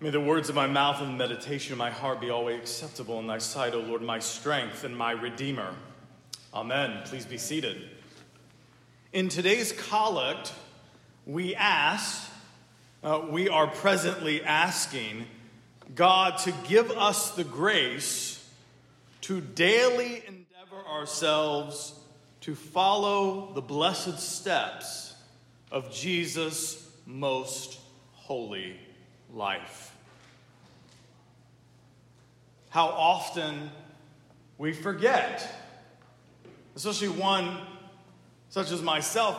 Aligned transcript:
May 0.00 0.10
the 0.10 0.20
words 0.20 0.48
of 0.48 0.54
my 0.54 0.68
mouth 0.68 1.00
and 1.00 1.08
the 1.08 1.16
meditation 1.28 1.72
of 1.72 1.78
my 1.78 1.90
heart 1.90 2.20
be 2.20 2.30
always 2.30 2.60
acceptable 2.60 3.18
in 3.18 3.26
thy 3.26 3.38
sight, 3.38 3.74
O 3.74 3.80
Lord, 3.80 4.00
my 4.00 4.20
strength 4.20 4.84
and 4.84 4.96
my 4.96 5.10
redeemer. 5.10 5.74
Amen. 6.54 7.02
Please 7.06 7.26
be 7.26 7.36
seated. 7.36 7.82
In 9.12 9.28
today's 9.28 9.72
collect, 9.72 10.52
we 11.26 11.56
ask, 11.56 12.30
uh, 13.02 13.22
we 13.28 13.48
are 13.48 13.66
presently 13.66 14.40
asking 14.44 15.26
God 15.96 16.38
to 16.38 16.52
give 16.68 16.92
us 16.92 17.32
the 17.32 17.42
grace 17.42 18.48
to 19.22 19.40
daily 19.40 20.22
endeavor 20.28 20.86
ourselves 20.88 21.98
to 22.42 22.54
follow 22.54 23.50
the 23.52 23.62
blessed 23.62 24.20
steps 24.20 25.16
of 25.72 25.92
Jesus' 25.92 26.88
most 27.04 27.80
holy 28.12 28.76
life 29.32 29.94
how 32.70 32.86
often 32.88 33.70
we 34.58 34.72
forget, 34.72 35.48
especially 36.76 37.08
one 37.08 37.58
such 38.50 38.70
as 38.70 38.82
myself 38.82 39.36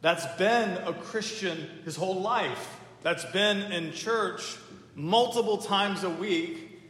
that's 0.00 0.26
been 0.36 0.70
a 0.86 0.92
Christian 0.92 1.68
his 1.84 1.96
whole 1.96 2.20
life, 2.20 2.76
that's 3.02 3.24
been 3.26 3.72
in 3.72 3.92
church 3.92 4.56
multiple 4.94 5.58
times 5.58 6.04
a 6.04 6.10
week 6.10 6.80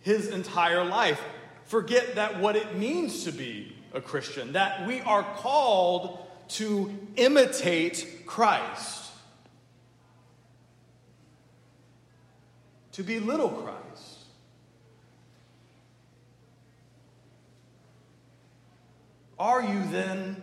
his 0.00 0.28
entire 0.28 0.84
life. 0.84 1.22
Forget 1.64 2.14
that 2.14 2.40
what 2.40 2.56
it 2.56 2.76
means 2.76 3.24
to 3.24 3.32
be 3.32 3.76
a 3.92 4.00
Christian, 4.00 4.52
that 4.52 4.86
we 4.86 5.00
are 5.02 5.22
called 5.22 6.26
to 6.48 6.92
imitate 7.16 8.22
Christ, 8.26 9.07
to 12.98 13.04
be 13.04 13.20
little 13.20 13.48
Christ. 13.48 14.18
Are 19.38 19.62
you 19.62 19.84
then 19.92 20.42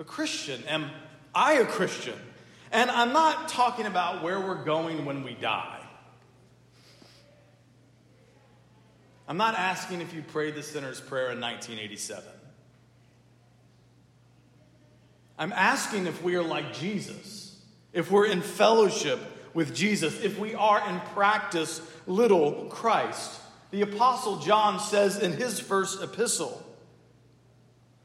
a 0.00 0.04
Christian? 0.04 0.64
Am 0.66 0.90
I 1.32 1.52
a 1.52 1.64
Christian? 1.64 2.18
And 2.72 2.90
I'm 2.90 3.12
not 3.12 3.48
talking 3.48 3.86
about 3.86 4.24
where 4.24 4.40
we're 4.40 4.64
going 4.64 5.04
when 5.04 5.22
we 5.22 5.34
die. 5.34 5.78
I'm 9.28 9.36
not 9.36 9.54
asking 9.54 10.00
if 10.00 10.12
you 10.12 10.22
prayed 10.22 10.56
the 10.56 10.62
sinner's 10.64 11.00
prayer 11.00 11.30
in 11.30 11.40
1987. 11.40 12.24
I'm 15.38 15.52
asking 15.52 16.06
if 16.08 16.20
we 16.20 16.34
are 16.34 16.42
like 16.42 16.72
Jesus, 16.72 17.62
if 17.92 18.10
we're 18.10 18.26
in 18.26 18.40
fellowship 18.40 19.20
with 19.54 19.72
Jesus, 19.72 20.20
if 20.20 20.36
we 20.38 20.54
are 20.56 20.88
in 20.88 20.98
practice 21.14 21.80
little 22.06 22.66
Christ. 22.66 23.40
The 23.70 23.82
Apostle 23.82 24.38
John 24.38 24.78
says 24.80 25.18
in 25.18 25.32
his 25.32 25.58
first 25.58 26.02
epistle, 26.02 26.62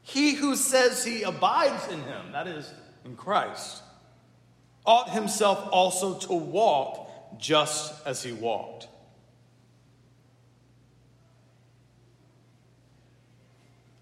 he 0.02 0.34
who 0.34 0.56
says 0.56 1.04
he 1.04 1.22
abides 1.22 1.86
in 1.88 2.02
him, 2.02 2.32
that 2.32 2.46
is, 2.46 2.72
in 3.04 3.14
Christ, 3.16 3.82
ought 4.86 5.10
himself 5.10 5.68
also 5.70 6.18
to 6.20 6.32
walk 6.32 7.38
just 7.38 7.94
as 8.06 8.22
he 8.22 8.32
walked. 8.32 8.88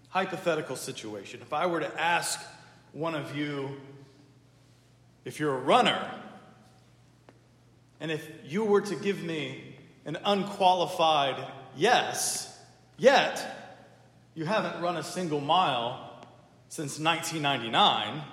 Hypothetical 0.07 0.77
situation. 0.77 1.41
If 1.41 1.51
I 1.51 1.65
were 1.65 1.81
to 1.81 2.01
ask 2.01 2.39
one 2.93 3.13
of 3.13 3.35
you 3.35 3.75
if 5.25 5.41
you're 5.41 5.53
a 5.53 5.59
runner, 5.59 6.09
and 7.99 8.09
if 8.09 8.25
you 8.45 8.63
were 8.63 8.79
to 8.79 8.95
give 8.95 9.21
me 9.21 9.76
an 10.07 10.17
unqualified 10.25 11.35
yes, 11.75 12.57
yet 12.97 13.75
you 14.33 14.45
haven't 14.45 14.81
run 14.81 14.97
a 14.97 15.03
single 15.03 15.41
mile 15.41 16.25
since 16.69 16.97
1999, 16.99 18.23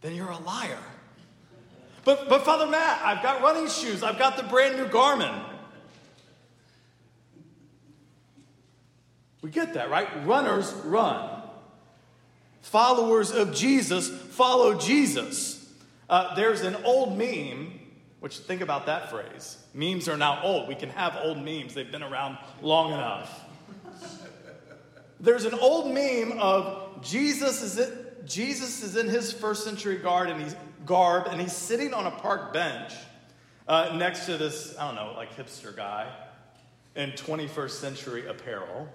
then 0.00 0.14
you're 0.14 0.30
a 0.30 0.38
liar. 0.38 0.78
But, 2.04 2.28
but 2.28 2.44
Father 2.44 2.66
Matt, 2.66 3.02
I've 3.04 3.22
got 3.22 3.42
running 3.42 3.68
shoes, 3.68 4.02
I've 4.02 4.18
got 4.18 4.36
the 4.36 4.44
brand 4.44 4.76
new 4.76 4.86
Garmin. 4.86 5.44
We 9.42 9.50
get 9.50 9.74
that, 9.74 9.90
right? 9.90 10.08
Runners 10.26 10.72
run. 10.84 11.42
Followers 12.62 13.30
of 13.30 13.54
Jesus 13.54 14.08
follow 14.08 14.78
Jesus. 14.78 15.72
Uh, 16.08 16.34
there's 16.34 16.62
an 16.62 16.76
old 16.84 17.16
meme, 17.16 17.77
which 18.20 18.38
think 18.38 18.60
about 18.60 18.86
that 18.86 19.10
phrase. 19.10 19.58
Memes 19.74 20.08
are 20.08 20.16
now 20.16 20.42
old. 20.42 20.68
We 20.68 20.74
can 20.74 20.90
have 20.90 21.18
old 21.22 21.38
memes, 21.38 21.74
they've 21.74 21.90
been 21.90 22.02
around 22.02 22.38
long 22.62 22.92
enough. 22.92 23.44
There's 25.20 25.44
an 25.44 25.54
old 25.54 25.92
meme 25.92 26.38
of 26.38 27.02
Jesus 27.02 27.62
is 27.62 27.78
it, 27.78 28.26
Jesus 28.26 28.82
is 28.82 28.96
in 28.96 29.08
his 29.08 29.32
first 29.32 29.64
century 29.64 29.96
garb 29.96 30.28
and 30.28 30.40
he's 30.40 30.54
garb 30.86 31.26
and 31.26 31.40
he's 31.40 31.52
sitting 31.52 31.92
on 31.92 32.06
a 32.06 32.10
park 32.10 32.52
bench 32.52 32.92
uh, 33.66 33.96
next 33.96 34.26
to 34.26 34.36
this 34.36 34.76
I 34.78 34.86
don't 34.86 34.94
know 34.94 35.14
like 35.16 35.36
hipster 35.36 35.74
guy 35.74 36.08
in 36.94 37.10
21st 37.12 37.70
century 37.70 38.26
apparel. 38.26 38.88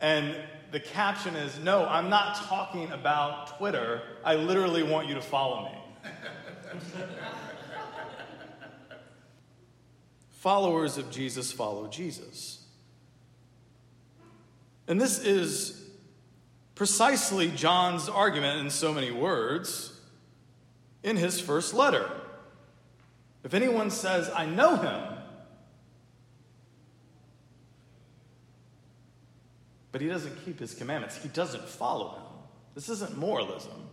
And 0.00 0.36
the 0.72 0.80
caption 0.80 1.34
is 1.34 1.58
No, 1.60 1.86
I'm 1.86 2.10
not 2.10 2.36
talking 2.36 2.90
about 2.92 3.58
Twitter. 3.58 4.02
I 4.24 4.34
literally 4.36 4.82
want 4.82 5.08
you 5.08 5.14
to 5.14 5.22
follow 5.22 5.64
me. 5.64 5.77
Followers 10.30 10.98
of 10.98 11.10
Jesus 11.10 11.52
follow 11.52 11.88
Jesus. 11.88 12.64
And 14.86 15.00
this 15.00 15.18
is 15.18 15.90
precisely 16.74 17.50
John's 17.50 18.08
argument 18.08 18.60
in 18.60 18.70
so 18.70 18.92
many 18.92 19.10
words 19.10 20.00
in 21.02 21.16
his 21.16 21.40
first 21.40 21.74
letter. 21.74 22.10
If 23.44 23.54
anyone 23.54 23.90
says, 23.90 24.30
I 24.34 24.46
know 24.46 24.76
him, 24.76 25.02
but 29.92 30.00
he 30.00 30.08
doesn't 30.08 30.44
keep 30.44 30.58
his 30.60 30.74
commandments, 30.74 31.16
he 31.16 31.28
doesn't 31.28 31.68
follow 31.68 32.14
him. 32.14 32.22
This 32.74 32.88
isn't 32.88 33.16
moralism. 33.16 33.88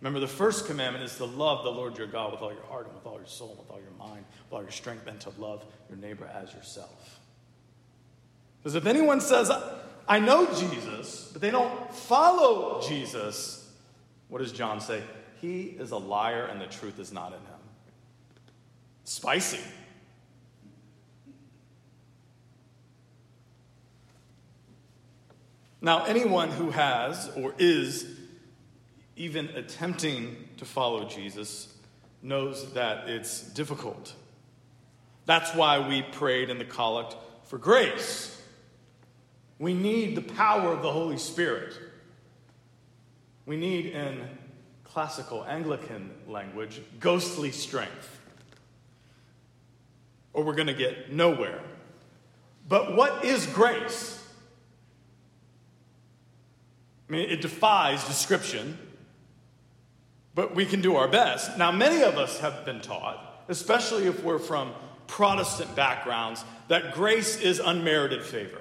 Remember, 0.00 0.20
the 0.20 0.28
first 0.28 0.66
commandment 0.66 1.04
is 1.04 1.16
to 1.16 1.24
love 1.24 1.64
the 1.64 1.70
Lord 1.70 1.98
your 1.98 2.06
God 2.06 2.30
with 2.32 2.40
all 2.40 2.52
your 2.52 2.62
heart 2.64 2.86
and 2.86 2.94
with 2.94 3.04
all 3.04 3.18
your 3.18 3.26
soul 3.26 3.50
and 3.50 3.58
with 3.58 3.70
all 3.70 3.80
your 3.80 3.90
mind, 3.98 4.24
with 4.44 4.52
all 4.52 4.62
your 4.62 4.70
strength, 4.70 5.06
and 5.08 5.20
to 5.20 5.30
love 5.38 5.64
your 5.88 5.98
neighbor 5.98 6.30
as 6.32 6.52
yourself. 6.54 7.18
Because 8.58 8.76
if 8.76 8.86
anyone 8.86 9.20
says, 9.20 9.50
I 10.06 10.20
know 10.20 10.46
Jesus, 10.54 11.30
but 11.32 11.42
they 11.42 11.50
don't 11.50 11.92
follow 11.92 12.80
Jesus, 12.86 13.72
what 14.28 14.38
does 14.38 14.52
John 14.52 14.80
say? 14.80 15.02
He 15.40 15.62
is 15.62 15.90
a 15.90 15.96
liar 15.96 16.46
and 16.46 16.60
the 16.60 16.66
truth 16.66 16.98
is 16.98 17.12
not 17.12 17.28
in 17.28 17.40
him. 17.40 17.60
Spicy. 19.04 19.60
Now, 25.80 26.04
anyone 26.04 26.50
who 26.50 26.70
has 26.70 27.30
or 27.36 27.54
is 27.58 28.17
even 29.18 29.48
attempting 29.50 30.48
to 30.56 30.64
follow 30.64 31.08
Jesus 31.08 31.74
knows 32.22 32.72
that 32.72 33.08
it's 33.08 33.42
difficult. 33.42 34.14
That's 35.26 35.54
why 35.54 35.86
we 35.86 36.02
prayed 36.02 36.50
in 36.50 36.58
the 36.58 36.64
collect 36.64 37.16
for 37.44 37.58
grace. 37.58 38.40
We 39.58 39.74
need 39.74 40.16
the 40.16 40.22
power 40.22 40.72
of 40.72 40.82
the 40.82 40.92
Holy 40.92 41.18
Spirit. 41.18 41.74
We 43.44 43.56
need, 43.56 43.86
in 43.86 44.20
classical 44.84 45.44
Anglican 45.44 46.10
language, 46.26 46.80
ghostly 47.00 47.50
strength. 47.50 48.20
Or 50.32 50.44
we're 50.44 50.54
going 50.54 50.68
to 50.68 50.74
get 50.74 51.12
nowhere. 51.12 51.60
But 52.68 52.94
what 52.94 53.24
is 53.24 53.46
grace? 53.46 54.22
I 57.08 57.12
mean, 57.12 57.30
it 57.30 57.40
defies 57.40 58.06
description, 58.06 58.78
but 60.38 60.54
we 60.54 60.64
can 60.64 60.80
do 60.80 60.94
our 60.94 61.08
best. 61.08 61.58
Now, 61.58 61.72
many 61.72 62.04
of 62.04 62.16
us 62.16 62.38
have 62.38 62.64
been 62.64 62.80
taught, 62.80 63.42
especially 63.48 64.06
if 64.06 64.22
we're 64.22 64.38
from 64.38 64.72
Protestant 65.08 65.74
backgrounds, 65.74 66.44
that 66.68 66.94
grace 66.94 67.40
is 67.40 67.58
unmerited 67.58 68.22
favor. 68.22 68.60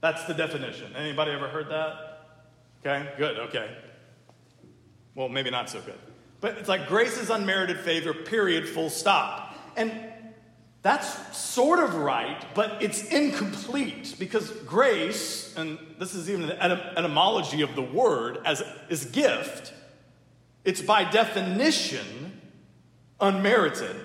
That's 0.00 0.24
the 0.24 0.34
definition. 0.34 0.96
Anybody 0.96 1.30
ever 1.30 1.46
heard 1.46 1.68
that? 1.68 1.94
Okay, 2.80 3.08
good, 3.16 3.38
okay. 3.38 3.70
Well, 5.14 5.28
maybe 5.28 5.50
not 5.50 5.70
so 5.70 5.80
good. 5.80 6.00
But 6.40 6.58
it's 6.58 6.68
like 6.68 6.88
grace 6.88 7.16
is 7.16 7.30
unmerited 7.30 7.78
favor, 7.78 8.12
period, 8.12 8.68
full 8.68 8.90
stop. 8.90 9.54
And 9.76 9.92
that's 10.82 11.38
sort 11.38 11.78
of 11.78 11.94
right, 11.94 12.44
but 12.56 12.82
it's 12.82 13.04
incomplete 13.04 14.16
because 14.18 14.50
grace, 14.66 15.54
and 15.56 15.78
this 16.00 16.16
is 16.16 16.28
even 16.28 16.48
the 16.48 16.54
etym- 16.54 16.96
etymology 16.96 17.62
of 17.62 17.76
the 17.76 17.82
word, 17.82 18.40
as 18.44 18.64
is 18.88 19.04
gift. 19.04 19.74
It's 20.64 20.80
by 20.80 21.04
definition 21.04 22.40
unmerited. 23.20 23.96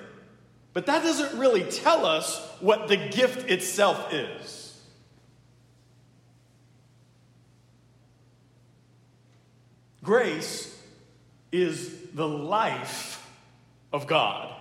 But 0.73 0.85
that 0.85 1.03
doesn't 1.03 1.39
really 1.39 1.63
tell 1.63 2.05
us 2.05 2.39
what 2.59 2.87
the 2.87 2.97
gift 2.97 3.49
itself 3.49 4.13
is. 4.13 4.79
Grace 10.03 10.79
is 11.51 11.93
the 12.13 12.27
life 12.27 13.27
of 13.91 14.07
God. 14.07 14.53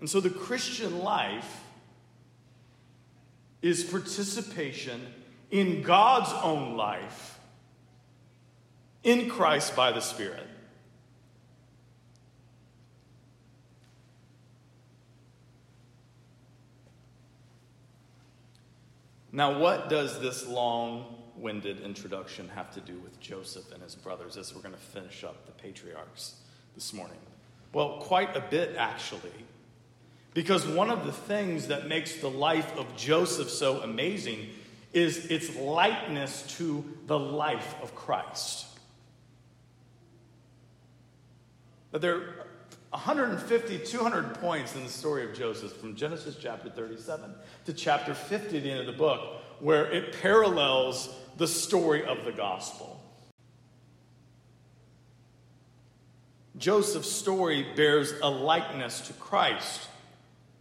And 0.00 0.10
so 0.10 0.20
the 0.20 0.30
Christian 0.30 0.98
life 0.98 1.64
is 3.62 3.82
participation 3.82 5.00
in 5.50 5.82
God's 5.82 6.32
own 6.42 6.76
life 6.76 7.38
in 9.02 9.28
Christ 9.28 9.74
by 9.74 9.92
the 9.92 10.00
Spirit. 10.00 10.46
Now, 19.32 19.58
what 19.58 19.88
does 19.88 20.20
this 20.20 20.46
long 20.48 21.14
winded 21.36 21.80
introduction 21.80 22.48
have 22.48 22.72
to 22.72 22.80
do 22.80 22.98
with 22.98 23.20
Joseph 23.20 23.70
and 23.72 23.82
his 23.82 23.94
brothers 23.94 24.36
as 24.36 24.54
we're 24.54 24.62
going 24.62 24.74
to 24.74 24.80
finish 24.80 25.22
up 25.22 25.46
the 25.46 25.52
patriarchs 25.52 26.36
this 26.74 26.92
morning? 26.92 27.18
Well, 27.72 27.98
quite 28.00 28.34
a 28.36 28.40
bit, 28.40 28.74
actually. 28.76 29.30
Because 30.34 30.66
one 30.66 30.90
of 30.90 31.06
the 31.06 31.12
things 31.12 31.68
that 31.68 31.88
makes 31.88 32.16
the 32.16 32.30
life 32.30 32.76
of 32.76 32.96
Joseph 32.96 33.50
so 33.50 33.80
amazing 33.82 34.48
is 34.98 35.26
its 35.26 35.54
likeness 35.56 36.42
to 36.58 36.84
the 37.06 37.18
life 37.18 37.76
of 37.82 37.94
Christ. 37.94 38.66
There 41.92 42.16
are 42.16 42.46
150, 42.90 43.78
200 43.78 44.34
points 44.34 44.74
in 44.74 44.82
the 44.82 44.88
story 44.90 45.24
of 45.24 45.34
Joseph 45.34 45.72
from 45.72 45.94
Genesis 45.94 46.36
chapter 46.40 46.68
37 46.68 47.32
to 47.66 47.72
chapter 47.72 48.12
50 48.12 48.56
at 48.56 48.62
the 48.62 48.70
end 48.70 48.80
of 48.80 48.86
the 48.86 48.92
book 48.92 49.40
where 49.60 49.90
it 49.90 50.20
parallels 50.20 51.08
the 51.36 51.46
story 51.46 52.04
of 52.04 52.24
the 52.24 52.32
gospel. 52.32 53.00
Joseph's 56.56 57.10
story 57.10 57.66
bears 57.76 58.12
a 58.20 58.28
likeness 58.28 59.02
to 59.02 59.12
Christ, 59.12 59.88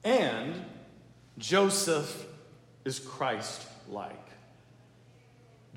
and 0.04 0.54
Joseph 1.39 2.25
is 2.86 3.00
Christ 3.00 3.66
like. 3.89 4.26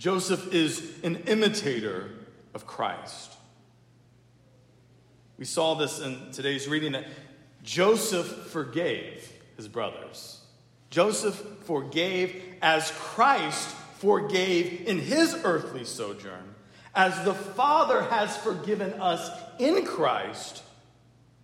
Joseph 0.01 0.55
is 0.55 0.95
an 1.05 1.17
imitator 1.27 2.11
of 2.55 2.67
Christ. 2.67 3.37
We 5.37 5.45
saw 5.45 5.75
this 5.75 6.01
in 6.01 6.33
today's 6.33 6.67
reading 6.67 6.93
that 6.93 7.07
Joseph 7.63 8.27
forgave 8.47 9.31
his 9.59 9.69
brothers. 9.69 10.41
Joseph 10.89 11.35
forgave 11.65 12.43
as 12.63 12.91
Christ 12.93 13.69
forgave 13.99 14.89
in 14.89 14.99
his 14.99 15.37
earthly 15.45 15.85
sojourn, 15.85 16.55
as 16.95 17.23
the 17.27 17.35
Father 17.35 18.01
has 18.05 18.35
forgiven 18.39 18.95
us 19.03 19.31
in 19.59 19.85
Christ, 19.85 20.63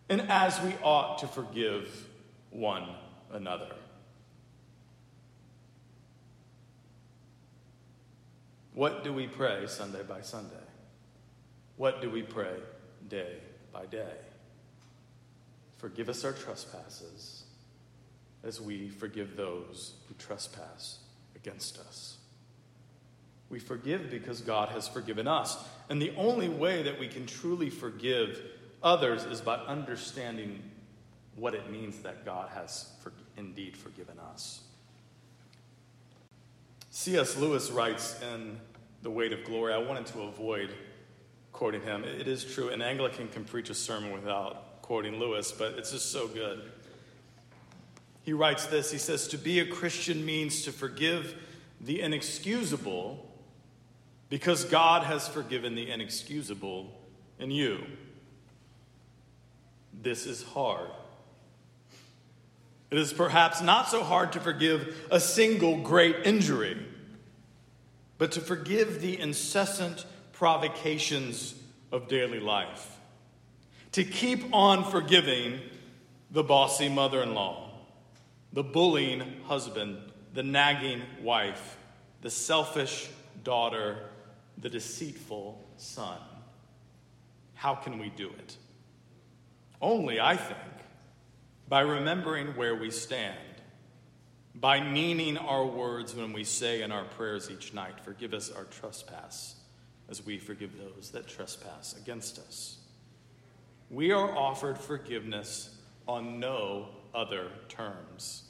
and 0.08 0.23
as 0.31 0.58
we 0.62 0.73
ought 0.82 1.19
to 1.19 1.26
forgive 1.26 2.08
one 2.49 2.88
another. 3.31 3.76
What 8.76 9.05
do 9.05 9.11
we 9.11 9.26
pray 9.26 9.67
Sunday 9.69 10.02
by 10.02 10.20
Sunday? 10.20 10.55
What 11.78 12.02
do 12.02 12.11
we 12.11 12.20
pray 12.20 12.52
day 13.08 13.38
by 13.73 13.87
day? 13.87 14.19
Forgive 15.78 16.11
us 16.11 16.26
our 16.26 16.32
trespasses 16.32 17.44
as 18.44 18.61
we 18.61 18.90
forgive 18.90 19.34
those 19.34 19.94
who 20.06 20.14
trespass 20.19 20.99
against 21.34 21.78
us. 21.78 22.19
We 23.49 23.61
forgive 23.61 24.11
because 24.11 24.43
God 24.43 24.69
has 24.69 24.87
forgiven 24.87 25.26
us. 25.26 25.56
And 25.88 26.00
the 26.00 26.12
only 26.14 26.50
way 26.50 26.82
that 26.82 27.00
we 27.00 27.08
can 27.08 27.25
truly 27.25 27.70
forgive 27.70 28.43
others 28.82 29.25
is 29.25 29.40
by 29.40 29.56
understanding 29.56 30.62
what 31.34 31.55
it 31.55 31.70
means 31.70 32.00
that 32.00 32.26
God 32.26 32.50
has 32.50 32.90
for, 33.02 33.14
indeed 33.38 33.75
forgiven 33.75 34.19
us. 34.34 34.61
C.S. 36.98 37.37
Lewis 37.37 37.70
writes 37.70 38.19
in 38.32 38.58
The 39.02 39.10
Weight 39.10 39.34
of 39.34 39.44
Glory, 39.44 39.75
I 39.75 39.76
wanted 39.76 40.06
to 40.06 40.22
avoid 40.22 40.70
quoting 41.52 41.82
him. 41.82 42.04
It 42.04 42.26
is 42.26 42.43
true, 42.43 42.70
an 42.70 42.81
Anglican 42.81 43.28
can 43.28 43.44
preach 43.44 43.69
a 43.69 43.75
sermon 43.75 44.12
without 44.12 44.81
quoting 44.81 45.20
Lewis, 45.20 45.52
but 45.52 45.75
it's 45.75 45.93
just 45.93 46.10
so 46.10 46.26
good. 46.26 46.62
He 48.22 48.32
writes 48.32 48.64
this 48.64 48.90
He 48.90 48.96
says, 48.96 49.28
To 49.28 49.37
be 49.37 49.60
a 49.60 49.66
Christian 49.66 50.25
means 50.25 50.62
to 50.62 50.72
forgive 50.72 51.37
the 51.82 52.00
inexcusable 52.00 53.31
because 54.31 54.64
God 54.64 55.02
has 55.02 55.28
forgiven 55.28 55.75
the 55.75 55.90
inexcusable 55.90 56.98
in 57.38 57.50
you. 57.50 57.84
This 59.93 60.25
is 60.25 60.43
hard. 60.43 60.88
It 62.91 62.99
is 62.99 63.12
perhaps 63.12 63.61
not 63.61 63.88
so 63.88 64.03
hard 64.03 64.33
to 64.33 64.41
forgive 64.41 65.09
a 65.11 65.19
single 65.19 65.83
great 65.83 66.17
injury, 66.25 66.77
but 68.19 68.33
to 68.33 68.41
forgive 68.41 69.00
the 69.00 69.19
incessant 69.19 70.06
provocations 70.33 71.55
of 71.91 72.09
daily 72.09 72.41
life. 72.41 72.97
To 73.93 74.05
keep 74.05 74.55
on 74.55 74.85
forgiving 74.85 75.61
the 76.31 76.43
bossy 76.43 76.88
mother 76.88 77.23
in 77.23 77.35
law, 77.35 77.71
the 78.53 78.62
bullying 78.62 79.41
husband, 79.44 79.99
the 80.35 80.43
nagging 80.43 81.03
wife, 81.23 81.77
the 82.23 82.31
selfish 82.31 83.09
daughter, 83.43 83.99
the 84.59 84.69
deceitful 84.69 85.62
son. 85.77 86.19
How 87.55 87.75
can 87.75 87.99
we 87.99 88.11
do 88.11 88.29
it? 88.29 88.56
Only, 89.81 90.21
I 90.21 90.37
think, 90.37 90.59
by 91.69 91.81
remembering 91.81 92.49
where 92.57 92.75
we 92.75 92.91
stand, 92.91 93.37
by 94.55 94.81
meaning 94.81 95.37
our 95.37 95.65
words 95.65 96.15
when 96.15 96.32
we 96.32 96.44
say 96.44 96.82
in 96.82 96.93
our 96.93 97.05
prayers 97.05 97.51
each 97.51 97.75
night, 97.75 98.01
Forgive 98.01 98.32
us 98.32 98.51
our 98.51 98.65
trespass 98.65 99.56
as 100.08 100.25
we 100.25 100.39
forgive 100.39 100.79
those 100.79 101.11
that 101.11 101.27
trespass 101.27 101.96
against 101.96 102.39
us. 102.39 102.79
We 103.91 104.13
are 104.13 104.37
offered 104.37 104.79
forgiveness 104.79 105.77
on 106.06 106.41
no 106.41 106.89
other 107.15 107.49
terms. 107.69 108.44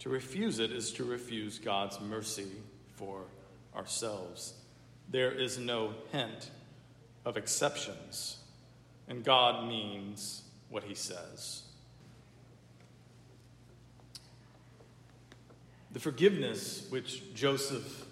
To 0.00 0.08
refuse 0.08 0.58
it 0.58 0.70
is 0.70 0.92
to 0.92 1.04
refuse 1.04 1.58
God's 1.58 2.00
mercy 2.00 2.50
for 2.96 3.22
ourselves. 3.76 4.54
There 5.10 5.32
is 5.32 5.58
no 5.58 5.94
hint 6.12 6.50
of 7.24 7.36
exceptions, 7.36 8.38
and 9.08 9.24
God 9.24 9.66
means 9.68 10.42
what 10.68 10.84
he 10.84 10.94
says. 10.94 11.63
The 15.94 16.00
forgiveness 16.00 16.86
which 16.90 17.32
Joseph 17.34 18.04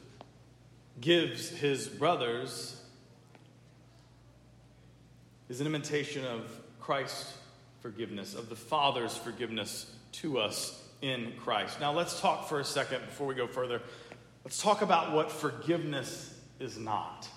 gives 1.01 1.51
his 1.51 1.89
brothers 1.89 2.81
is 5.49 5.61
an 5.61 5.67
imitation 5.67 6.25
of 6.25 6.49
Christ's 6.81 7.37
forgiveness, 7.81 8.35
of 8.35 8.49
the 8.49 8.55
Father's 8.55 9.17
forgiveness 9.17 9.93
to 10.13 10.39
us 10.39 10.81
in 11.03 11.33
Christ. 11.41 11.81
Now, 11.81 11.93
let's 11.93 12.21
talk 12.21 12.49
for 12.49 12.61
a 12.61 12.65
second 12.65 13.05
before 13.05 13.27
we 13.27 13.35
go 13.35 13.49
further. 13.49 13.83
Let's 14.45 14.63
talk 14.63 14.83
about 14.83 15.13
what 15.13 15.33
forgiveness 15.33 16.39
is 16.61 16.79
not, 16.79 17.29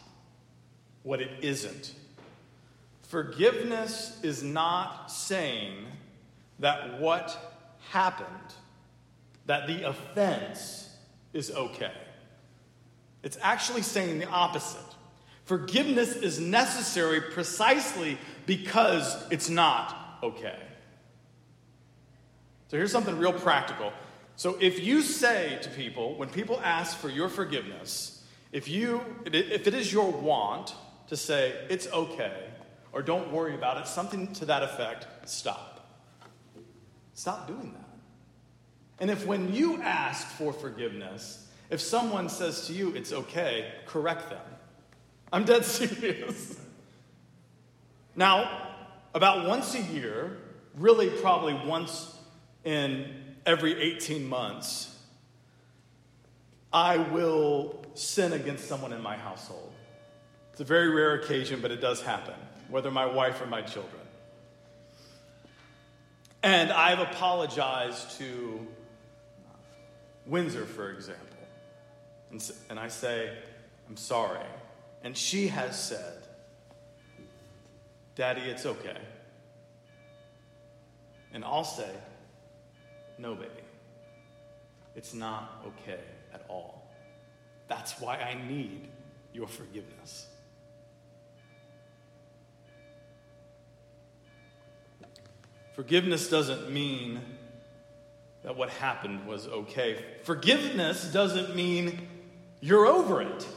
what 1.02 1.22
it 1.22 1.32
isn't. 1.42 1.96
Forgiveness 3.02 4.20
is 4.22 4.44
not 4.44 5.12
saying 5.12 5.88
that 6.60 7.00
what 7.00 7.36
happened, 7.90 8.28
that 9.46 9.68
the 9.68 9.88
offense 9.88 10.90
is 11.34 11.52
okay. 11.52 11.92
It's 13.24 13.38
actually 13.42 13.82
saying 13.82 14.20
the 14.20 14.28
opposite. 14.28 14.82
Forgiveness 15.46 16.16
is 16.16 16.40
necessary 16.40 17.22
precisely 17.22 18.18
because 18.46 19.16
it's 19.32 19.50
not 19.50 20.20
okay. 20.24 20.60
So 22.68 22.78
here's 22.78 22.92
something 22.92 23.18
real 23.18 23.34
practical. 23.34 23.94
So 24.36 24.58
if 24.60 24.84
you 24.84 25.02
say 25.02 25.60
to 25.62 25.70
people, 25.70 26.16
when 26.18 26.30
people 26.30 26.60
ask 26.64 26.98
for 26.98 27.10
your 27.10 27.30
forgiveness, 27.30 28.24
if 28.52 28.68
you 28.68 29.02
if 29.26 29.68
it 29.68 29.74
is 29.74 29.94
your 29.94 30.12
want 30.12 30.74
to 31.08 31.16
say 31.16 31.54
it's 31.70 31.88
okay 31.88 32.50
or 32.92 33.02
don't 33.02 33.32
worry 33.32 33.54
about 33.54 33.78
it, 33.78 33.88
something 33.88 34.34
to 34.34 34.46
that 34.46 34.64
effect, 34.64 35.08
stop. 35.26 35.88
Stop 37.14 37.48
doing 37.48 37.74
that. 37.74 37.85
And 39.00 39.12
if 39.12 39.26
when 39.26 39.54
you 39.54 39.82
ask 39.82 40.28
for 40.28 40.54
forgiveness, 40.54 41.42
If 41.70 41.82
someone 41.82 42.30
says 42.30 42.68
to 42.68 42.74
you, 42.74 42.94
it's 42.94 43.12
okay, 43.12 43.72
correct 43.86 44.30
them. 44.30 44.46
I'm 45.34 45.46
dead 45.46 45.66
serious. 45.80 46.60
Now, 48.16 48.70
about 49.14 49.48
once 49.48 49.74
a 49.76 49.82
year, 49.82 50.38
really 50.76 51.10
probably 51.10 51.54
once 51.54 52.16
in 52.64 53.08
every 53.46 53.82
18 53.82 54.28
months, 54.28 54.98
I 56.72 56.98
will 56.98 57.84
sin 57.94 58.34
against 58.34 58.68
someone 58.68 58.94
in 58.94 59.02
my 59.02 59.18
household. 59.18 59.72
It's 60.52 60.62
a 60.62 60.66
very 60.66 60.90
rare 60.90 61.14
occasion, 61.16 61.62
but 61.62 61.72
it 61.72 61.82
does 61.82 62.02
happen, 62.02 62.36
whether 62.70 62.92
my 62.92 63.06
wife 63.06 63.42
or 63.42 63.46
my 63.46 63.62
children. 63.62 64.02
And 66.44 66.72
I've 66.72 67.00
apologized 67.00 68.18
to 68.20 68.68
Windsor, 70.26 70.66
for 70.66 70.92
example. 70.92 71.26
And, 72.32 72.52
and 72.70 72.80
I 72.80 72.88
say, 72.88 73.38
I'm 73.88 73.98
sorry. 73.98 74.46
And 75.04 75.16
she 75.16 75.48
has 75.48 75.82
said, 75.82 76.24
Daddy, 78.16 78.42
it's 78.42 78.66
okay. 78.66 78.98
And 81.34 81.44
I'll 81.44 81.66
say, 81.66 81.90
No, 83.18 83.36
baby, 83.36 83.50
it's 84.96 85.14
not 85.14 85.64
okay 85.68 86.00
at 86.34 86.46
all. 86.50 86.90
That's 87.68 88.00
why 88.00 88.18
I 88.18 88.36
need 88.48 88.88
your 89.34 89.48
forgiveness. 89.48 90.28
Forgiveness 95.74 96.30
doesn't 96.30 96.72
mean 96.72 97.20
that 98.46 98.56
what 98.56 98.70
happened 98.70 99.26
was 99.26 99.48
okay. 99.48 100.06
Forgiveness 100.24 101.12
doesn't 101.12 101.56
mean 101.56 102.08
you're 102.62 102.86
over 102.86 103.24
it. 103.24 103.48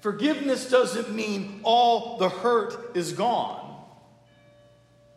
Forgiveness 0.00 0.70
doesn't 0.70 1.12
mean 1.12 1.58
all 1.64 2.16
the 2.16 2.28
hurt 2.28 2.96
is 2.96 3.12
gone. 3.12 3.82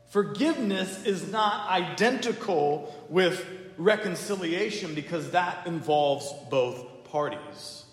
Forgiveness 0.08 1.06
is 1.06 1.32
not 1.32 1.70
identical 1.70 2.96
with 3.10 3.46
reconciliation 3.78 4.96
because 4.96 5.30
that 5.32 5.68
involves 5.68 6.34
both 6.50 7.04
parties. 7.12 7.86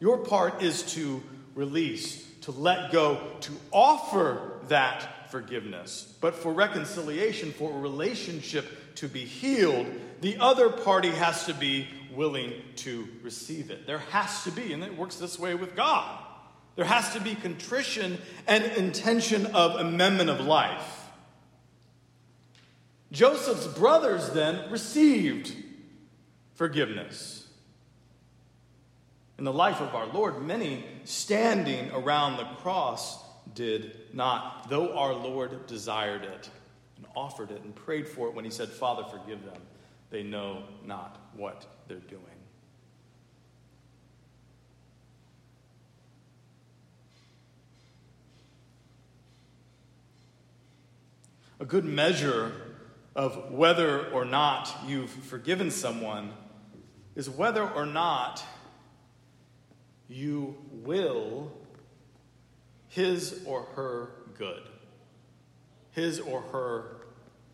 Your 0.00 0.18
part 0.18 0.64
is 0.64 0.82
to 0.94 1.22
release, 1.54 2.26
to 2.40 2.50
let 2.50 2.90
go, 2.90 3.20
to 3.42 3.52
offer 3.70 4.58
that 4.66 5.30
forgiveness. 5.30 6.12
But 6.20 6.34
for 6.34 6.52
reconciliation, 6.52 7.52
for 7.52 7.70
a 7.70 7.78
relationship 7.78 8.66
to 8.96 9.08
be 9.08 9.24
healed, 9.24 9.86
the 10.20 10.36
other 10.38 10.70
party 10.70 11.10
has 11.10 11.46
to 11.46 11.54
be 11.54 11.88
willing 12.12 12.52
to 12.76 13.06
receive 13.22 13.70
it. 13.70 13.86
There 13.86 13.98
has 13.98 14.44
to 14.44 14.50
be, 14.50 14.72
and 14.72 14.82
it 14.82 14.96
works 14.96 15.16
this 15.16 15.38
way 15.38 15.54
with 15.54 15.76
God. 15.76 16.18
There 16.74 16.84
has 16.84 17.12
to 17.14 17.20
be 17.20 17.34
contrition 17.34 18.18
and 18.46 18.64
intention 18.64 19.46
of 19.46 19.80
amendment 19.80 20.30
of 20.30 20.40
life. 20.40 21.04
Joseph's 23.12 23.66
brothers 23.66 24.30
then 24.30 24.70
received 24.70 25.54
forgiveness. 26.54 27.46
In 29.38 29.44
the 29.44 29.52
life 29.52 29.80
of 29.80 29.94
our 29.94 30.06
Lord, 30.06 30.42
many 30.42 30.84
standing 31.04 31.90
around 31.92 32.36
the 32.36 32.44
cross 32.44 33.22
did 33.54 33.96
not, 34.12 34.68
though 34.68 34.96
our 34.96 35.14
Lord 35.14 35.66
desired 35.66 36.24
it 36.24 36.50
and 36.96 37.06
offered 37.14 37.50
it 37.50 37.62
and 37.62 37.74
prayed 37.74 38.08
for 38.08 38.28
it 38.28 38.34
when 38.34 38.44
he 38.44 38.50
said, 38.50 38.68
Father, 38.68 39.04
forgive 39.04 39.44
them. 39.44 39.60
They 40.10 40.22
know 40.22 40.64
not 40.84 41.30
what 41.34 41.66
they're 41.88 41.98
doing. 41.98 42.22
A 51.58 51.64
good 51.64 51.84
measure 51.84 52.52
of 53.14 53.50
whether 53.50 54.10
or 54.10 54.26
not 54.26 54.74
you've 54.86 55.10
forgiven 55.10 55.70
someone 55.70 56.32
is 57.14 57.30
whether 57.30 57.66
or 57.66 57.86
not 57.86 58.44
you 60.08 60.54
will 60.70 61.50
his 62.88 63.42
or 63.46 63.62
her 63.74 64.10
good, 64.36 64.62
his 65.96 66.20
or 66.20 66.42
her 66.42 66.84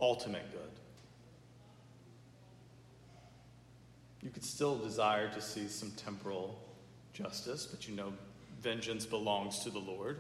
ultimate 0.01 0.51
good. 0.51 0.61
You 4.21 4.31
could 4.31 4.45
still 4.45 4.77
desire 4.77 5.33
to 5.33 5.41
see 5.41 5.69
some 5.69 5.93
temporal 5.93 6.59
justice, 7.13 7.67
but 7.67 7.89
you 7.89 7.95
know 7.95 8.13
vengeance 8.61 9.07
belongs 9.07 9.61
to 9.61 9.71
the 9.71 9.79
Lord. 9.79 10.19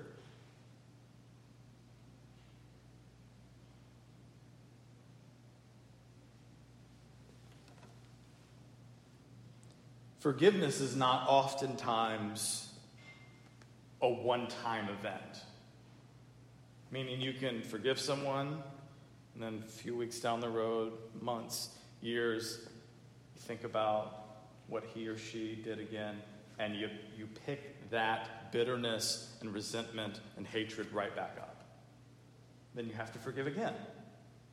Forgiveness 10.20 10.80
is 10.80 10.94
not 10.94 11.28
oftentimes 11.28 12.72
a 14.00 14.08
one 14.08 14.46
time 14.46 14.88
event. 14.88 15.42
Meaning 16.92 17.22
you 17.22 17.32
can 17.32 17.62
forgive 17.62 17.98
someone, 17.98 18.62
and 19.34 19.42
then 19.42 19.64
a 19.66 19.68
few 19.68 19.96
weeks 19.96 20.20
down 20.20 20.40
the 20.40 20.48
road, 20.48 20.92
months, 21.22 21.70
years, 22.02 22.68
you 23.34 23.40
think 23.40 23.64
about 23.64 24.26
what 24.68 24.84
he 24.84 25.08
or 25.08 25.16
she 25.16 25.54
did 25.64 25.78
again, 25.80 26.16
and 26.58 26.76
you, 26.76 26.90
you 27.16 27.26
pick 27.46 27.90
that 27.90 28.52
bitterness 28.52 29.34
and 29.40 29.54
resentment 29.54 30.20
and 30.36 30.46
hatred 30.46 30.92
right 30.92 31.16
back 31.16 31.38
up. 31.40 31.64
Then 32.74 32.86
you 32.86 32.92
have 32.92 33.10
to 33.14 33.18
forgive 33.18 33.46
again. 33.46 33.74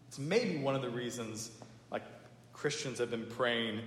It's 0.08 0.17
maybe 0.17 0.58
one 0.58 0.75
of 0.75 0.81
the 0.81 0.89
reasons, 0.89 1.51
like 1.91 2.03
Christians 2.53 3.00
have 3.00 3.12
been 3.12 3.25
praying 3.25 3.81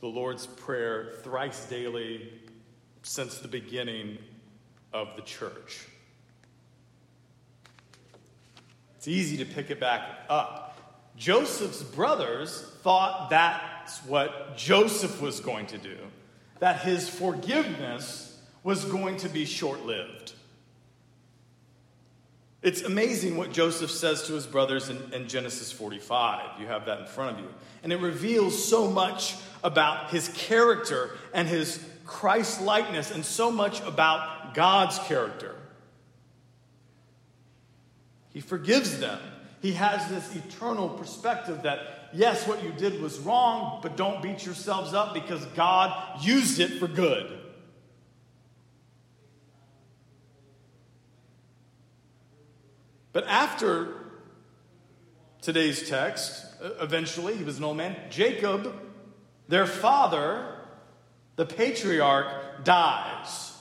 the 0.00 0.06
Lord's 0.06 0.46
Prayer 0.46 1.14
thrice 1.22 1.64
daily 1.64 2.30
since 3.02 3.38
the 3.38 3.48
beginning 3.48 4.18
of 4.92 5.16
the 5.16 5.22
church. 5.22 5.86
It's 9.00 9.08
easy 9.08 9.38
to 9.38 9.46
pick 9.46 9.70
it 9.70 9.80
back 9.80 10.02
up. 10.28 10.78
Joseph's 11.16 11.82
brothers 11.82 12.60
thought 12.82 13.30
that's 13.30 14.04
what 14.04 14.58
Joseph 14.58 15.22
was 15.22 15.40
going 15.40 15.68
to 15.68 15.78
do, 15.78 15.96
that 16.58 16.82
his 16.82 17.08
forgiveness 17.08 18.38
was 18.62 18.84
going 18.84 19.16
to 19.16 19.30
be 19.30 19.46
short 19.46 19.86
lived. 19.86 20.34
It's 22.60 22.82
amazing 22.82 23.38
what 23.38 23.52
Joseph 23.52 23.90
says 23.90 24.24
to 24.24 24.34
his 24.34 24.46
brothers 24.46 24.90
in, 24.90 25.14
in, 25.14 25.28
Genesis 25.28 25.72
45. 25.72 26.60
You 26.60 26.66
have 26.66 26.84
that 26.84 27.00
in 27.00 27.06
front 27.06 27.38
of 27.38 27.42
you. 27.42 27.48
And 27.82 27.94
it 27.94 28.00
reveals 28.00 28.68
so 28.68 28.86
much 28.86 29.34
about 29.64 30.10
his 30.10 30.28
character 30.34 31.16
and 31.32 31.48
his 31.48 31.82
Christ 32.04 32.60
likeness, 32.60 33.12
and 33.12 33.24
so 33.24 33.50
much 33.50 33.80
about 33.80 34.52
God's 34.52 34.98
character. 34.98 35.54
He 38.32 38.40
forgives 38.40 38.98
them 38.98 39.20
he 39.60 39.72
has 39.72 40.08
this 40.08 40.34
eternal 40.34 40.88
perspective 40.88 41.62
that, 41.62 42.08
yes, 42.14 42.46
what 42.46 42.62
you 42.64 42.72
did 42.72 43.00
was 43.00 43.18
wrong, 43.18 43.80
but 43.82 43.96
don't 43.96 44.22
beat 44.22 44.44
yourselves 44.44 44.94
up 44.94 45.12
because 45.12 45.44
God 45.54 46.22
used 46.22 46.60
it 46.60 46.78
for 46.78 46.88
good. 46.88 47.38
But 53.12 53.26
after 53.26 53.96
today's 55.42 55.88
text, 55.88 56.46
eventually, 56.80 57.36
he 57.36 57.44
was 57.44 57.58
an 57.58 57.64
old 57.64 57.76
man, 57.76 57.96
Jacob, 58.08 58.72
their 59.48 59.66
father, 59.66 60.56
the 61.36 61.44
patriarch, 61.44 62.64
dies. 62.64 63.52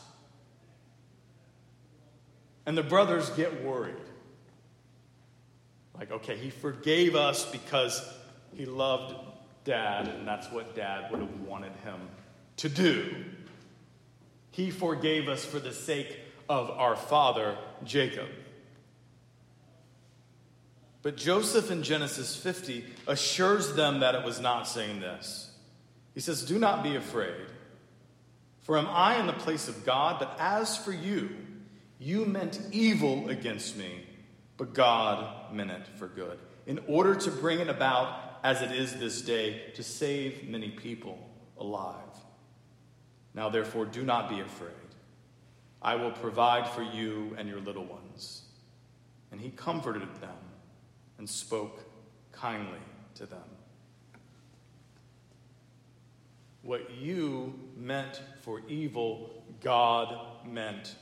And 2.65 2.77
the 2.77 2.83
brothers 2.83 3.31
get 3.31 3.65
worried. 3.65 3.95
Like, 5.99 6.11
okay, 6.11 6.37
he 6.37 6.49
forgave 6.49 7.15
us 7.15 7.45
because 7.51 8.01
he 8.55 8.65
loved 8.65 9.15
dad, 9.65 10.07
and 10.07 10.25
that's 10.25 10.49
what 10.49 10.73
dad 10.73 11.11
would 11.11 11.19
have 11.19 11.41
wanted 11.41 11.73
him 11.83 11.99
to 12.57 12.69
do. 12.69 13.25
He 14.51 14.71
forgave 14.71 15.27
us 15.27 15.43
for 15.43 15.59
the 15.59 15.73
sake 15.73 16.17
of 16.47 16.71
our 16.71 16.95
father, 16.95 17.57
Jacob. 17.83 18.29
But 21.01 21.17
Joseph 21.17 21.69
in 21.69 21.83
Genesis 21.83 22.35
50 22.35 22.85
assures 23.07 23.73
them 23.75 23.99
that 23.99 24.15
it 24.15 24.23
was 24.23 24.39
not 24.39 24.67
saying 24.67 25.01
this. 25.01 25.51
He 26.13 26.21
says, 26.21 26.43
Do 26.43 26.57
not 26.59 26.81
be 26.81 26.95
afraid, 26.95 27.45
for 28.61 28.77
am 28.77 28.87
I 28.87 29.19
in 29.19 29.27
the 29.27 29.33
place 29.33 29.67
of 29.67 29.85
God? 29.85 30.17
But 30.19 30.35
as 30.39 30.77
for 30.77 30.91
you, 30.93 31.29
you 31.99 32.25
meant 32.25 32.59
evil 32.71 33.29
against 33.29 33.77
me 33.77 34.05
but 34.59 34.73
God 34.73 35.53
meant 35.53 35.71
it 35.71 35.87
for 35.95 36.07
good, 36.07 36.37
in 36.67 36.79
order 36.85 37.15
to 37.15 37.31
bring 37.31 37.59
it 37.59 37.69
about 37.69 38.39
as 38.43 38.61
it 38.61 38.71
is 38.71 38.93
this 38.99 39.21
day, 39.21 39.71
to 39.75 39.81
save 39.81 40.47
many 40.47 40.69
people. 40.69 41.25
alive. 41.57 41.95
Now, 43.33 43.49
therefore, 43.49 43.85
do 43.85 44.01
not 44.01 44.29
be 44.29 44.39
afraid. 44.39 44.71
I 45.81 45.95
will 45.95 46.11
provide 46.11 46.69
for 46.69 46.81
you 46.81 47.35
and 47.37 47.49
your 47.49 47.59
little 47.59 47.83
ones. 47.83 48.43
And 49.31 49.41
he 49.41 49.49
comforted 49.49 50.07
them 50.21 50.37
and 51.17 51.29
spoke 51.29 51.83
kindly 52.31 52.79
to 53.15 53.25
them. 53.25 53.43
What 56.61 56.89
you 56.91 57.53
meant 57.75 58.21
for 58.41 58.61
evil, 58.69 59.43
God 59.59 60.45
meant 60.45 60.95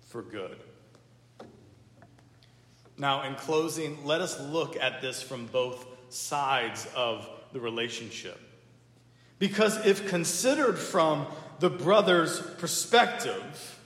for 0.00 0.22
good. 0.22 0.63
Now, 2.96 3.22
in 3.22 3.34
closing, 3.34 4.04
let 4.04 4.20
us 4.20 4.38
look 4.40 4.76
at 4.76 5.02
this 5.02 5.22
from 5.22 5.46
both 5.46 5.84
sides 6.10 6.86
of 6.94 7.28
the 7.52 7.60
relationship. 7.60 8.40
Because 9.38 9.84
if 9.84 10.08
considered 10.08 10.78
from 10.78 11.26
the 11.58 11.70
brother's 11.70 12.40
perspective, 12.58 13.78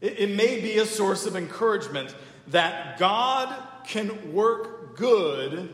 it, 0.00 0.20
it 0.20 0.30
may 0.30 0.60
be 0.60 0.78
a 0.78 0.86
source 0.86 1.26
of 1.26 1.36
encouragement 1.36 2.14
that 2.48 2.98
God 2.98 3.54
can 3.86 4.32
work 4.32 4.96
good 4.96 5.68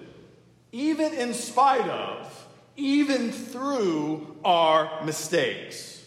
even 0.73 1.15
in 1.15 1.35
spite 1.35 1.89
of, 1.89 2.49
even 2.77 3.33
through 3.33 4.37
our 4.45 5.05
mistakes. 5.05 6.05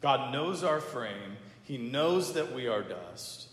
God 0.00 0.32
knows 0.32 0.64
our 0.64 0.80
frame, 0.80 1.36
He 1.70 1.78
knows 1.78 2.32
that 2.32 2.52
we 2.52 2.66
are 2.66 2.82
dust. 2.82 3.46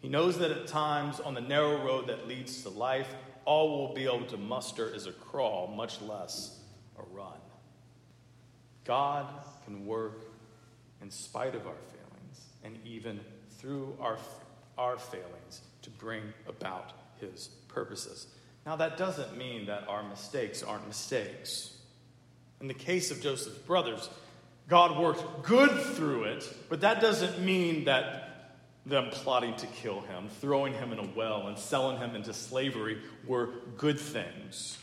He 0.00 0.10
knows 0.10 0.36
that 0.40 0.50
at 0.50 0.66
times 0.66 1.20
on 1.20 1.32
the 1.32 1.40
narrow 1.40 1.82
road 1.82 2.08
that 2.08 2.28
leads 2.28 2.64
to 2.64 2.68
life, 2.68 3.08
all 3.46 3.86
we'll 3.86 3.94
be 3.94 4.04
able 4.04 4.26
to 4.26 4.36
muster 4.36 4.94
is 4.94 5.06
a 5.06 5.12
crawl, 5.12 5.72
much 5.74 6.02
less 6.02 6.60
a 6.98 7.02
run. 7.16 7.38
God 8.84 9.24
can 9.64 9.86
work 9.86 10.26
in 11.00 11.10
spite 11.10 11.54
of 11.54 11.66
our 11.66 11.80
failings 11.90 12.44
and 12.64 12.78
even 12.84 13.18
through 13.52 13.96
our, 14.02 14.18
our 14.76 14.98
failings 14.98 15.62
to 15.80 15.88
bring 15.88 16.24
about 16.46 16.92
his 17.22 17.48
purposes. 17.68 18.26
Now, 18.66 18.76
that 18.76 18.98
doesn't 18.98 19.38
mean 19.38 19.64
that 19.64 19.88
our 19.88 20.02
mistakes 20.02 20.62
aren't 20.62 20.86
mistakes. 20.86 21.77
In 22.60 22.68
the 22.68 22.74
case 22.74 23.10
of 23.10 23.20
Joseph's 23.20 23.58
brothers, 23.58 24.08
God 24.68 24.98
worked 24.98 25.44
good 25.44 25.70
through 25.70 26.24
it, 26.24 26.52
but 26.68 26.80
that 26.82 27.00
doesn't 27.00 27.40
mean 27.40 27.84
that 27.84 28.24
them 28.84 29.08
plotting 29.10 29.54
to 29.56 29.66
kill 29.66 30.00
him, 30.00 30.28
throwing 30.40 30.72
him 30.72 30.92
in 30.92 30.98
a 30.98 31.08
well, 31.14 31.46
and 31.46 31.58
selling 31.58 31.98
him 31.98 32.14
into 32.14 32.32
slavery 32.32 32.98
were 33.26 33.50
good 33.76 33.98
things. 33.98 34.78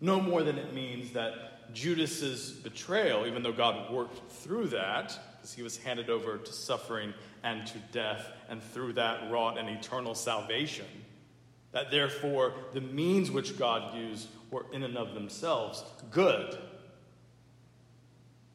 No 0.00 0.20
more 0.20 0.42
than 0.42 0.58
it 0.58 0.72
means 0.72 1.12
that 1.12 1.74
Judas's 1.74 2.50
betrayal, 2.50 3.26
even 3.26 3.42
though 3.42 3.52
God 3.52 3.92
worked 3.92 4.30
through 4.30 4.68
that, 4.68 5.18
because 5.36 5.52
he 5.52 5.62
was 5.62 5.76
handed 5.78 6.10
over 6.10 6.38
to 6.38 6.52
suffering 6.52 7.12
and 7.42 7.66
to 7.66 7.78
death, 7.92 8.26
and 8.48 8.62
through 8.62 8.94
that 8.94 9.30
wrought 9.30 9.58
an 9.58 9.68
eternal 9.68 10.14
salvation, 10.14 10.86
that 11.72 11.90
therefore 11.90 12.54
the 12.72 12.80
means 12.80 13.30
which 13.30 13.58
God 13.58 13.96
used 13.96 14.28
were 14.50 14.66
in 14.72 14.82
and 14.82 14.96
of 14.96 15.14
themselves 15.14 15.84
good. 16.10 16.58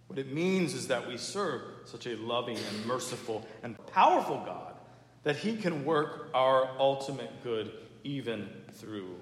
What 0.07 0.19
it 0.19 0.33
means 0.33 0.73
is 0.73 0.87
that 0.87 1.07
we 1.07 1.17
serve 1.17 1.61
such 1.85 2.05
a 2.05 2.15
loving 2.17 2.57
and 2.57 2.85
merciful 2.85 3.47
and 3.63 3.77
powerful 3.87 4.43
God 4.45 4.75
that 5.23 5.37
He 5.37 5.55
can 5.55 5.85
work 5.85 6.29
our 6.33 6.69
ultimate 6.79 7.43
good 7.43 7.71
even 8.03 8.49
through 8.73 9.15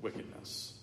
wickedness. 0.00 0.74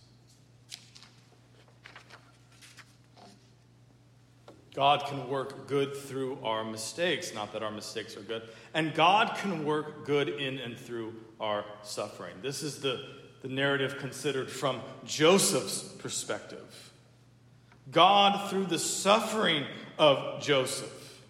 God 4.74 5.06
can 5.06 5.30
work 5.30 5.68
good 5.68 5.96
through 5.98 6.38
our 6.44 6.64
mistakes, 6.64 7.34
not 7.34 7.52
that 7.54 7.62
our 7.62 7.72
mistakes 7.72 8.16
are 8.16 8.22
good. 8.22 8.44
And 8.74 8.94
God 8.94 9.36
can 9.38 9.66
work 9.66 10.06
good 10.06 10.30
in 10.30 10.60
and 10.60 10.78
through 10.78 11.14
our 11.42 11.66
suffering. 11.84 12.36
This 12.42 12.64
is 12.64 12.80
the, 12.80 13.04
the 13.42 13.48
narrative 13.48 13.98
considered 13.98 14.50
from 14.50 14.82
Joseph's 15.06 15.84
perspective. 15.84 16.92
God, 17.92 18.50
through 18.50 18.66
the 18.66 18.80
suffering 18.80 19.66
of 19.98 20.42
Joseph, 20.42 21.22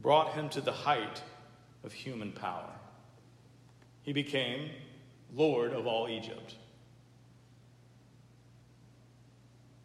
brought 0.00 0.32
him 0.32 0.48
to 0.50 0.60
the 0.60 0.72
height 0.72 1.22
of 1.84 1.92
human 1.92 2.32
power. 2.32 2.70
He 4.02 4.12
became 4.12 4.70
Lord 5.34 5.72
of 5.72 5.86
all 5.86 6.08
Egypt. 6.08 6.54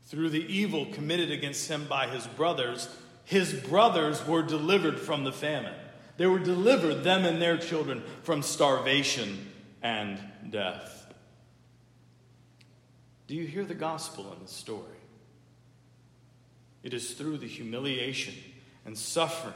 Through 0.05 0.29
the 0.29 0.45
evil 0.45 0.85
committed 0.93 1.31
against 1.31 1.69
him 1.69 1.85
by 1.87 2.07
his 2.07 2.27
brothers, 2.27 2.87
his 3.23 3.51
brothers 3.53 4.25
were 4.25 4.43
delivered 4.43 4.99
from 4.99 5.23
the 5.23 5.31
famine. 5.31 5.73
They 6.17 6.27
were 6.27 6.39
delivered, 6.39 7.03
them 7.03 7.25
and 7.25 7.41
their 7.41 7.57
children, 7.57 8.03
from 8.23 8.43
starvation 8.43 9.51
and 9.81 10.19
death. 10.49 11.04
Do 13.27 13.35
you 13.35 13.45
hear 13.47 13.65
the 13.65 13.73
gospel 13.73 14.31
in 14.33 14.43
the 14.43 14.51
story? 14.51 14.81
It 16.83 16.93
is 16.93 17.13
through 17.13 17.39
the 17.39 17.47
humiliation 17.47 18.35
and 18.85 18.97
suffering 18.97 19.53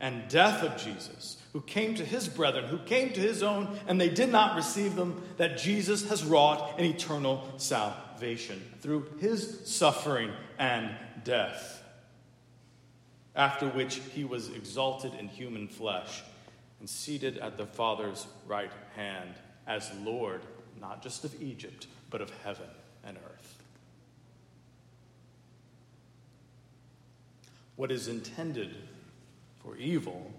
and 0.00 0.28
death 0.28 0.64
of 0.64 0.76
Jesus, 0.82 1.40
who 1.52 1.60
came 1.60 1.94
to 1.94 2.04
his 2.04 2.28
brethren, 2.28 2.64
who 2.64 2.78
came 2.78 3.12
to 3.12 3.20
his 3.20 3.40
own, 3.40 3.78
and 3.86 4.00
they 4.00 4.08
did 4.08 4.30
not 4.30 4.56
receive 4.56 4.96
them, 4.96 5.22
that 5.36 5.58
Jesus 5.58 6.08
has 6.08 6.24
wrought 6.24 6.80
an 6.80 6.84
eternal 6.84 7.48
salvation 7.56 8.60
through 8.80 9.06
his 9.20 9.60
suffering 9.64 10.32
and 10.58 10.90
death. 11.22 11.84
After 13.36 13.68
which 13.68 14.00
he 14.12 14.24
was 14.24 14.48
exalted 14.48 15.14
in 15.14 15.28
human 15.28 15.68
flesh 15.68 16.24
and 16.80 16.90
seated 16.90 17.38
at 17.38 17.56
the 17.56 17.66
Father's 17.66 18.26
right 18.48 18.72
hand 18.96 19.34
as 19.68 19.88
Lord, 20.02 20.40
not 20.80 21.00
just 21.00 21.24
of 21.24 21.40
Egypt, 21.40 21.86
but 22.10 22.20
of 22.20 22.30
heaven 22.42 22.66
and 23.04 23.16
earth. 23.16 23.52
what 27.82 27.90
is 27.90 28.06
intended 28.06 28.76
for 29.60 29.76
evil, 29.76 30.30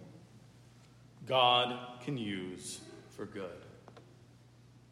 God 1.27 1.77
can 2.05 2.17
use 2.17 2.79
for 3.17 3.25
good. 3.25 3.65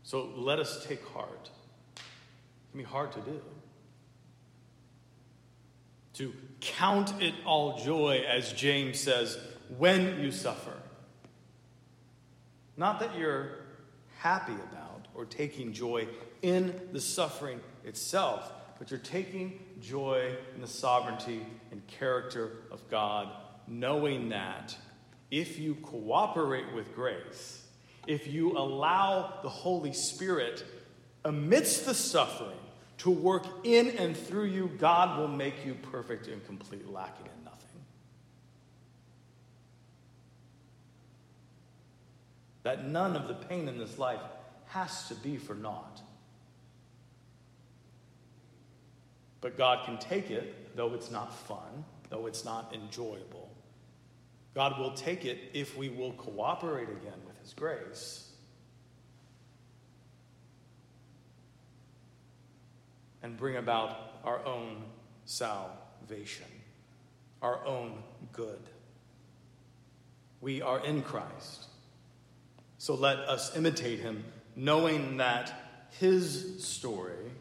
So 0.03 0.31
let 0.35 0.59
us 0.59 0.85
take 0.85 1.01
heart. 1.13 1.49
It 1.95 2.71
can 2.71 2.79
be 2.79 2.83
hard 2.83 3.11
to 3.13 3.21
do. 3.21 3.41
To 6.15 6.33
count 6.59 7.21
it 7.21 7.33
all 7.45 7.77
joy, 7.77 8.25
as 8.27 8.51
James 8.51 8.99
says, 8.99 9.37
when 9.77 10.19
you 10.19 10.31
suffer. 10.31 10.73
Not 12.75 12.99
that 12.99 13.17
you're 13.17 13.59
happy 14.17 14.51
about 14.51 15.07
or 15.15 15.23
taking 15.23 15.71
joy 15.71 16.05
in 16.41 16.79
the 16.91 17.01
suffering 17.01 17.59
itself, 17.83 18.51
but 18.79 18.89
you're 18.89 18.99
taking 18.99 19.59
joy 19.79 20.35
in 20.55 20.61
the 20.61 20.67
sovereignty 20.67 21.45
and 21.71 21.85
character 21.87 22.51
of 22.71 22.87
God, 22.89 23.29
knowing 23.67 24.29
that 24.29 24.75
if 25.29 25.59
you 25.59 25.75
cooperate 25.75 26.73
with 26.73 26.93
grace, 26.95 27.65
if 28.07 28.27
you 28.27 28.57
allow 28.57 29.39
the 29.43 29.49
Holy 29.49 29.93
Spirit 29.93 30.65
amidst 31.23 31.85
the 31.85 31.93
suffering 31.93 32.57
to 32.97 33.11
work 33.11 33.45
in 33.63 33.89
and 33.97 34.15
through 34.15 34.45
you, 34.45 34.69
God 34.77 35.19
will 35.19 35.27
make 35.27 35.65
you 35.65 35.75
perfect 35.75 36.27
and 36.27 36.45
complete, 36.45 36.87
lacking 36.87 37.25
in 37.25 37.43
nothing. 37.45 37.81
That 42.63 42.87
none 42.87 43.15
of 43.15 43.27
the 43.27 43.33
pain 43.33 43.67
in 43.67 43.77
this 43.77 43.97
life 43.97 44.21
has 44.67 45.07
to 45.07 45.15
be 45.15 45.37
for 45.37 45.55
naught. 45.55 46.01
But 49.41 49.57
God 49.57 49.85
can 49.85 49.97
take 49.97 50.29
it, 50.29 50.75
though 50.75 50.93
it's 50.93 51.11
not 51.11 51.35
fun, 51.47 51.83
though 52.09 52.27
it's 52.27 52.45
not 52.45 52.73
enjoyable. 52.73 53.49
God 54.53 54.79
will 54.79 54.93
take 54.93 55.25
it 55.25 55.39
if 55.53 55.75
we 55.77 55.89
will 55.89 56.13
cooperate 56.13 56.89
again 56.89 57.19
with 57.25 57.37
His 57.41 57.53
grace. 57.53 58.29
And 63.23 63.37
bring 63.37 63.55
about 63.55 63.97
our 64.23 64.45
own 64.45 64.83
salvation, 65.25 66.47
our 67.41 67.65
own 67.65 68.03
good. 68.31 68.61
We 70.41 70.61
are 70.61 70.83
in 70.83 71.01
Christ. 71.03 71.67
So 72.79 72.95
let 72.95 73.17
us 73.19 73.55
imitate 73.55 73.99
him, 73.99 74.23
knowing 74.55 75.17
that 75.17 75.53
his 75.99 76.63
story 76.65 77.31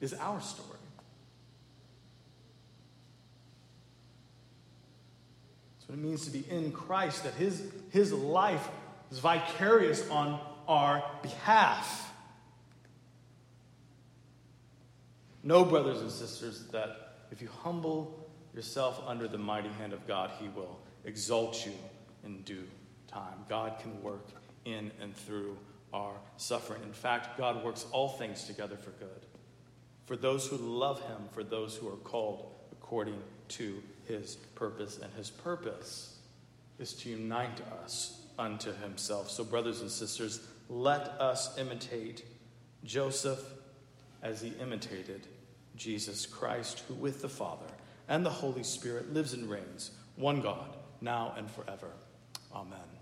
is 0.00 0.14
our 0.14 0.40
story. 0.40 0.68
That's 5.78 5.88
what 5.88 5.98
it 5.98 6.02
means 6.02 6.24
to 6.26 6.30
be 6.30 6.44
in 6.50 6.72
Christ, 6.72 7.24
that 7.24 7.34
his, 7.34 7.62
his 7.90 8.12
life 8.12 8.66
is 9.10 9.18
vicarious 9.18 10.08
on 10.10 10.40
our 10.66 11.02
behalf. 11.22 12.12
Know, 15.42 15.64
brothers 15.64 16.00
and 16.00 16.10
sisters, 16.10 16.64
that 16.72 17.14
if 17.30 17.40
you 17.40 17.48
humble 17.62 18.28
yourself 18.54 19.02
under 19.06 19.28
the 19.28 19.38
mighty 19.38 19.68
hand 19.70 19.92
of 19.92 20.06
God, 20.06 20.30
he 20.40 20.48
will 20.48 20.78
exalt 21.04 21.64
you 21.64 21.72
in 22.24 22.42
due 22.42 22.66
time. 23.06 23.44
God 23.48 23.78
can 23.80 24.02
work 24.02 24.26
in 24.64 24.90
and 25.00 25.16
through 25.16 25.56
our 25.92 26.12
suffering. 26.36 26.82
In 26.82 26.92
fact, 26.92 27.38
God 27.38 27.64
works 27.64 27.86
all 27.92 28.10
things 28.10 28.44
together 28.44 28.76
for 28.76 28.90
good. 28.90 29.26
For 30.08 30.16
those 30.16 30.46
who 30.46 30.56
love 30.56 31.02
him, 31.02 31.28
for 31.32 31.44
those 31.44 31.76
who 31.76 31.86
are 31.86 31.98
called 31.98 32.50
according 32.72 33.20
to 33.48 33.82
his 34.06 34.36
purpose. 34.54 34.98
And 35.02 35.12
his 35.12 35.28
purpose 35.28 36.16
is 36.78 36.94
to 36.94 37.10
unite 37.10 37.60
us 37.82 38.22
unto 38.38 38.72
himself. 38.72 39.30
So, 39.30 39.44
brothers 39.44 39.82
and 39.82 39.90
sisters, 39.90 40.40
let 40.70 41.02
us 41.20 41.58
imitate 41.58 42.24
Joseph 42.84 43.38
as 44.22 44.40
he 44.40 44.54
imitated 44.62 45.26
Jesus 45.76 46.24
Christ, 46.24 46.84
who 46.88 46.94
with 46.94 47.20
the 47.20 47.28
Father 47.28 47.66
and 48.08 48.24
the 48.24 48.30
Holy 48.30 48.62
Spirit 48.62 49.12
lives 49.12 49.34
and 49.34 49.50
reigns, 49.50 49.90
one 50.16 50.40
God, 50.40 50.74
now 51.02 51.34
and 51.36 51.50
forever. 51.50 51.90
Amen. 52.54 52.97